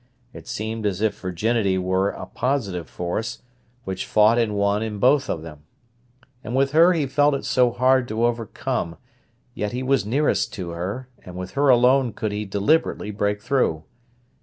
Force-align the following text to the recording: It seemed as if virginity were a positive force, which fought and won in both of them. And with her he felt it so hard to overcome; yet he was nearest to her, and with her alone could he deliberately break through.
It 0.33 0.47
seemed 0.47 0.87
as 0.87 0.99
if 0.99 1.19
virginity 1.19 1.77
were 1.77 2.09
a 2.09 2.25
positive 2.25 2.89
force, 2.89 3.43
which 3.83 4.07
fought 4.07 4.39
and 4.39 4.55
won 4.55 4.81
in 4.81 4.97
both 4.97 5.29
of 5.29 5.43
them. 5.43 5.61
And 6.43 6.55
with 6.55 6.71
her 6.71 6.93
he 6.93 7.05
felt 7.05 7.35
it 7.35 7.45
so 7.45 7.69
hard 7.69 8.07
to 8.07 8.25
overcome; 8.25 8.97
yet 9.53 9.73
he 9.73 9.83
was 9.83 10.03
nearest 10.03 10.51
to 10.53 10.71
her, 10.71 11.07
and 11.23 11.35
with 11.35 11.51
her 11.51 11.69
alone 11.69 12.13
could 12.13 12.31
he 12.31 12.45
deliberately 12.45 13.11
break 13.11 13.43
through. 13.43 13.83